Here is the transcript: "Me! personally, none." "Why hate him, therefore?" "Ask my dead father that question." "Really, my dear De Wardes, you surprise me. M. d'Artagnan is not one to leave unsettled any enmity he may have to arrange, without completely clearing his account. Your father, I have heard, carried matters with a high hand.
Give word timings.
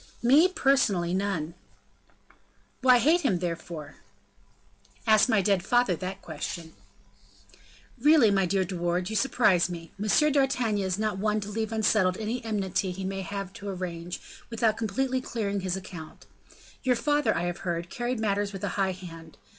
"Me! 0.23 0.47
personally, 0.47 1.13
none." 1.13 1.53
"Why 2.81 2.97
hate 2.97 3.21
him, 3.21 3.37
therefore?" 3.37 3.97
"Ask 5.05 5.29
my 5.29 5.43
dead 5.43 5.61
father 5.63 5.95
that 5.95 6.23
question." 6.23 6.73
"Really, 7.99 8.31
my 8.31 8.47
dear 8.47 8.65
De 8.65 8.75
Wardes, 8.75 9.11
you 9.11 9.15
surprise 9.15 9.69
me. 9.69 9.91
M. 10.01 10.31
d'Artagnan 10.31 10.83
is 10.87 10.97
not 10.97 11.19
one 11.19 11.39
to 11.41 11.49
leave 11.51 11.71
unsettled 11.71 12.17
any 12.17 12.43
enmity 12.43 12.89
he 12.89 13.05
may 13.05 13.21
have 13.21 13.53
to 13.53 13.69
arrange, 13.69 14.19
without 14.49 14.75
completely 14.75 15.21
clearing 15.21 15.59
his 15.59 15.77
account. 15.77 16.25
Your 16.81 16.95
father, 16.95 17.37
I 17.37 17.43
have 17.43 17.59
heard, 17.59 17.91
carried 17.91 18.19
matters 18.19 18.53
with 18.53 18.63
a 18.63 18.69
high 18.69 18.93
hand. 18.93 19.37